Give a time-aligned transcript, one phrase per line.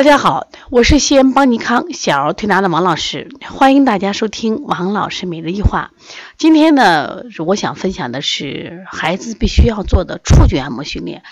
[0.00, 5.90] 大家好，我是西安邦尼康小儿推拿的王老师，欢迎大家收听王老师每日一话。
[6.38, 11.22] 今天呢，我想分享的是孩子必须要做的触觉按摩训练。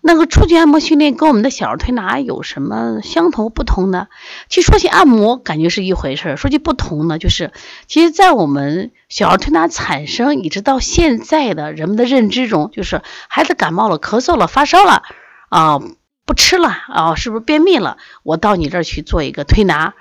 [0.00, 4.08] 那个触觉按摩训练跟我们的小儿推拿有什么相同不同呢？
[4.48, 7.52] 其实说起按摩，感觉是一回事儿；说起不同呢，就是
[7.86, 15.04] 其实，在我们小儿推拿产生一直到现在的人们的认知中，就是孩子感冒了、咳嗽了、发烧了
[15.48, 15.80] 啊。
[16.26, 17.96] 不吃了啊，是不是便秘了？
[18.24, 19.94] 我到你这儿去做一个推拿，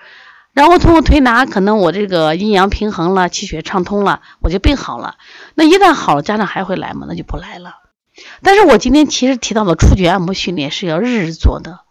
[0.54, 5.18] 然后通过推拿，可能我这个阴阳平衡了，气血畅通了，我就病好了。
[5.54, 7.06] 那一旦好了，家长还会来吗？
[7.08, 7.76] 那就不来了。
[8.42, 11.82] 但是我今天其实提到的触觉按摩训练是要日日做的。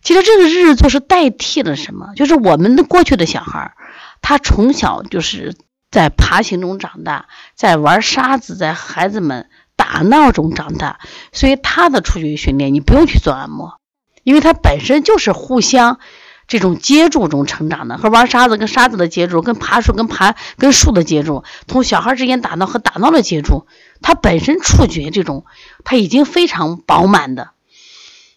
[0.00, 2.12] 其实这个日日做是代替了什么？
[2.14, 3.74] 就是我们的过去的小孩，
[4.22, 5.56] 他从小就是
[5.90, 7.26] 在爬行中长大，
[7.56, 9.48] 在玩沙子，在孩子们。
[9.96, 11.00] 打闹中长大，
[11.32, 13.80] 所以他的触觉训练你不用去做按摩，
[14.24, 16.00] 因为他本身就是互相
[16.46, 23.66] 这种接触中成长的，和玩沙子跟沙子的接触，跟爬树跟爬跟树的接触，从小孩之间打闹和打闹的接触，
[24.02, 25.46] 他本身触觉这种
[25.82, 27.52] 他已经非常饱满的，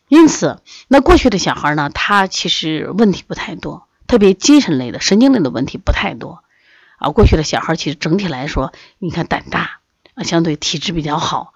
[0.07, 6.41] 因此那过去的小孩呢，他其实问题不太多，特别精神类的、神经类的问题不太多
[6.99, 7.09] 啊。
[7.09, 9.78] 过去的小孩其实整体来说，你看胆大。
[10.23, 11.53] 相对体质比较好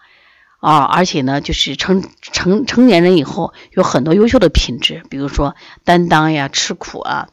[0.59, 7.27] 啊，而且呢，就是成成成年人以后有很多优秀的品质，比如说担当呀、吃苦啊、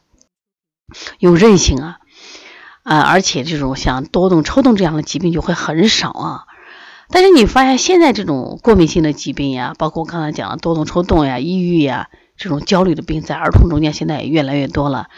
[1.19, 1.99] 有韧性啊，
[2.83, 6.43] 啊，而且这种像多动、抽动这样的疾病就会很少啊。
[7.09, 15.09] 但是你发现现在这种过敏性的疾病呀，包括我刚才讲的多动、抽动呀、抑郁呀这种焦虑的病，在儿童中间现在也越来越多了。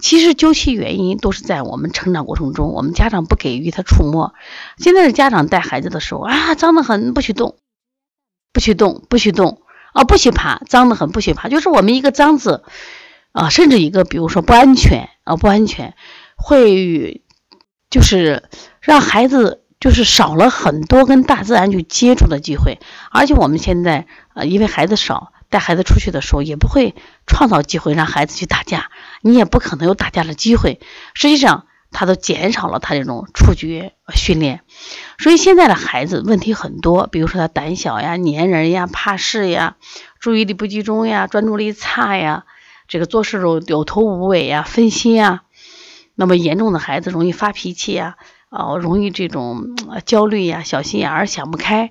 [0.00, 4.32] 其实究其原因，都是在我们成长过程中，我们家长不给予他触摸。
[4.76, 7.56] 现在的家长带孩子的时候啊，脏得很，不许动，
[8.52, 9.60] 不许动，不许动
[9.92, 11.48] 啊，不许爬，脏得很，不许爬。
[11.48, 12.62] 就是我们一个脏字
[13.32, 15.94] 啊，甚至一个比如说不安全啊，不安全，
[16.36, 17.22] 会
[17.90, 18.44] 就是
[18.80, 22.78] 让孩子就是少了很多跟大自然去接触的机会。
[23.10, 25.32] 而且我们现在啊，因为孩子少。
[25.50, 26.94] 带孩子出去的时候，也不会
[27.26, 28.90] 创造机会让孩子去打架，
[29.22, 30.80] 你也不可能有打架的机会。
[31.14, 34.60] 实际上，他都减少了他这种触觉训练，
[35.18, 39.76] 所以现在的孩子问题很多，比如说他胆小呀、粘人呀、怕事呀、
[40.20, 42.44] 注意力不集中呀、专注力差呀，
[42.88, 45.44] 这个做事有有头无尾呀、分心呀。
[46.14, 48.16] 那么严重的孩子容易发脾气呀，
[48.50, 51.90] 哦，容易这种焦虑呀、小心眼儿、想不开。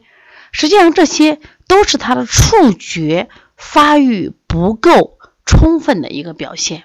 [0.51, 3.29] 实际上，这些都是他的触觉。
[3.57, 6.83] 发育不够充分的一个表现，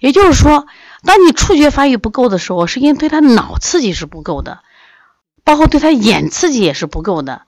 [0.00, 0.66] 也就是说，
[1.04, 4.60] 当你触觉发育不够的时候，是因为对他脑刺激是不够的，
[5.44, 7.42] 包括对他眼刺激也是不够的，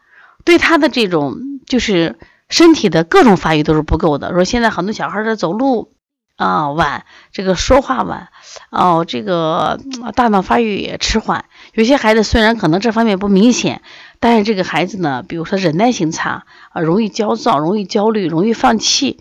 [0.44, 2.18] 对他的这种就是
[2.48, 4.32] 身体的各种发育都是不够的。
[4.32, 5.92] 说现在很多小孩的走路
[6.36, 8.28] 啊晚，这个说话晚，
[8.70, 9.80] 哦，这个
[10.14, 11.46] 大脑发育也迟缓。
[11.74, 13.82] 有些孩子虽然可能这方面不明显。
[14.22, 19.18] 但是这个孩子呢，比如说忍耐性差啊，容易焦躁，容易焦虑，容易放弃。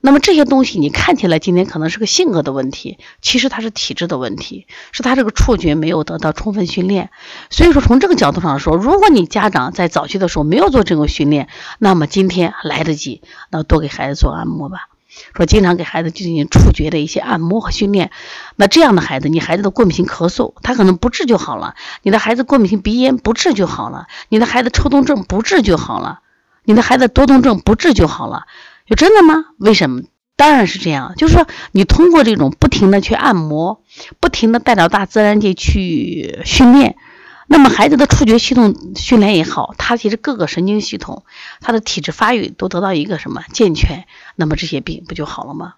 [0.00, 7.10] 那么这些东西你看起来今天可能是个性格的问题，其实他是体质的问题，是他这个触觉没有得到充分训练。
[7.50, 11.48] 所以说从这个角度上说，如果你家长在早期的时候没有做这个训练，
[11.80, 14.90] 那么今天来得及，那多给孩子做按摩吧。
[15.34, 18.10] 说经常给孩子进行触觉的一些按摩和训练，
[18.56, 26.20] 那这样的孩子，你孩子的过敏性咳嗽，他可能不治就好了；你的孩子过敏性鼻炎不治就好了；你的孩子抽动症不治就好了；
[26.64, 28.46] 你的孩子多动症不治就好了。
[28.86, 29.46] 有真的吗？
[29.58, 30.02] 为什么？
[30.36, 33.82] 当然是这样，就是说你通过这种不停的去按摩，
[34.20, 36.96] 不停的带到大自然界去训练。
[37.48, 41.24] 那么孩子的触觉系统训练也好，他其实各个神经系统，
[41.60, 45.74] 他的体质发育都得到一个什么健全，那么这些病不就好了吗？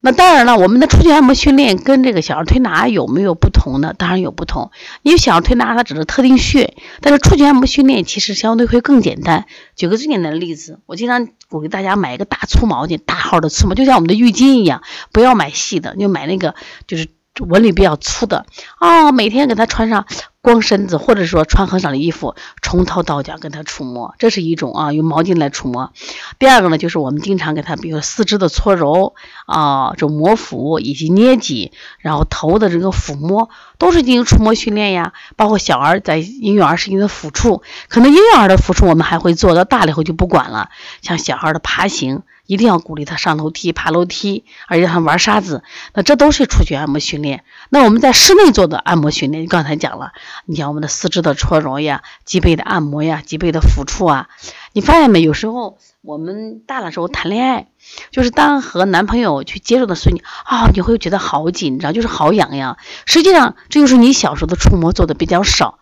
[0.00, 3.94] 那当然了，我们的触觉按摩训练跟这个小儿推拿有没有不同呢？
[3.96, 4.70] 当然有不同。
[5.02, 9.46] 因为小儿推拿它只是特定穴，但是触觉按摩训练其实相对会更简单。
[9.76, 16.54] 举个最简单的例子，我经常鼓励大家买一个大粗毛巾，大号的粗毛，就像我们的浴巾一样，不要买细的，就买那个
[16.86, 17.08] 就是。
[17.40, 18.46] 纹理比较粗的
[18.78, 20.06] 哦，每天给他穿上
[20.40, 25.92] 光身子，或者说穿很少的衣服，从头到脚跟他触摸，这是一种啊，用毛巾来触摸。
[26.38, 29.14] 第二个呢，就是我们经常给他，比如四肢的搓揉
[29.46, 33.48] 啊，这摩腹以及捏脊，然后头的这个抚摸，
[33.78, 35.12] 都是进行触摸训练呀。
[35.34, 40.68] 包括小儿在婴幼儿时期的抚触，可能婴幼儿的抚触我们还会做到，大了以后就不管了。
[41.02, 42.22] 像小孩的爬行。
[42.46, 45.62] 一定要鼓励他上楼梯、爬楼梯，而且他玩沙子。
[45.94, 47.44] 那这都是触觉按摩训练。
[47.70, 50.12] 那我们在室内做的按摩训练，你刚才讲了，
[50.44, 54.28] 你像我们的四肢的搓揉呀、脊背的按摩呀、脊背的抚触啊，
[54.72, 55.22] 你发现没？
[55.22, 57.68] 有时候我们大了时候谈恋爱，
[58.10, 62.76] 就是当和男朋友去接触的时候，你啊，你会觉得好紧张，就是好痒痒。
[63.06, 65.78] 实际上，这就是你小时候的触摸做的比较少，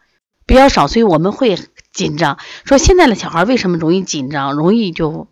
[0.46, 1.58] 比较少，所以我们会
[1.92, 2.38] 紧张。
[2.64, 5.26] 说现在的小孩为什么容易紧张，容易就？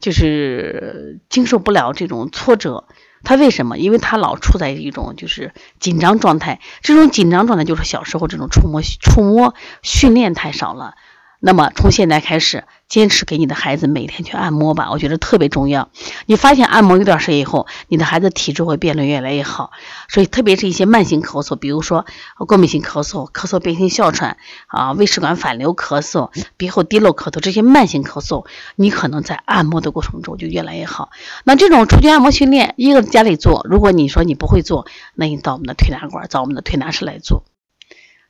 [0.00, 2.86] 就是经受不了这种挫折，
[3.24, 3.78] 他为什么？
[3.78, 10.94] 因为他老处在一种就是紧张状态，这种紧张状态就是小时候这种触摸触摸训练太少了。
[11.40, 15.88] 那么从现在开始，坚持给你的孩子每天去按摩吧，我觉得特别重要。
[16.26, 19.70] 你发现按摩一段时间以后，你的孩子体质会变得越来越好。
[20.08, 22.06] 所以特别是一些慢性咳嗽，比如说
[22.48, 24.36] 过敏性咳嗽、咳嗽变性哮喘
[24.66, 28.44] 啊、胃食管反流咳嗽、鼻后滴漏咳嗽这些慢性咳嗽，
[28.74, 31.10] 你可能在按摩的过程中就越来越好。
[31.44, 37.44] 那这种出去按摩训练，一个家里做，如果你说你不会做，那你到我们的推拿馆，找我们的推拿师来做，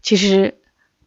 [0.02, 0.58] 其实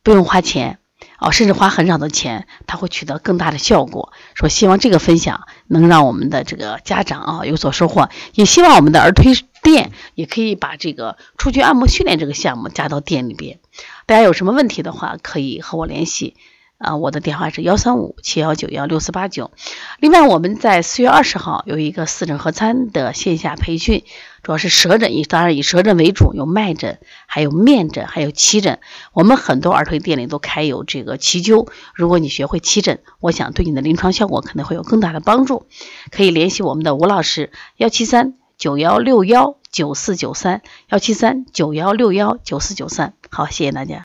[0.02, 0.80] 不用花钱。
[1.20, 4.12] 哦，甚至花很少的钱，他会取得更大的效果。
[4.34, 13.60] 说希望这个分享能让我们的这个家长啊有所收获，也希望我们的儿推店也可以把这个触觉按摩训练这个项目加到店里边。
[14.06, 16.36] 大家有什么问题的话，可以和我联系。
[16.82, 19.52] 啊，我的电话是幺三五七幺九幺六四八九。
[20.00, 24.04] 另外，我们在四月二十号有一个四诊合参的线下培训，
[24.42, 26.98] 主要是舌诊，以当然以舌诊为主，有脉诊，
[27.28, 28.80] 还有面诊，还有七诊。
[29.14, 35.68] 我们很多儿推店里都开有这个七灸，如果你学会七诊，我想对你的临床效果可能会有更大的帮助。
[36.10, 43.14] 可以联系我们的吴老师，幺七三九幺六幺九四九三，幺七三九幺六幺九四九三。
[43.30, 44.00] 好，谢谢大家。